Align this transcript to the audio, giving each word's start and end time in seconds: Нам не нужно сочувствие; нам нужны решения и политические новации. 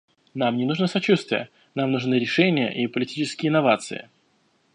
Нам 0.33 0.57
не 0.57 0.65
нужно 0.65 0.87
сочувствие; 0.87 1.51
нам 1.75 1.91
нужны 1.91 2.15
решения 2.15 2.73
и 2.73 2.87
политические 2.87 3.51
новации. 3.51 4.09